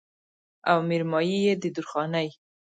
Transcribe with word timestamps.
او 0.69 0.77
مېرمايي 0.89 1.37
يې 1.45 1.53
د 1.61 1.63
درخانۍ 1.75 2.27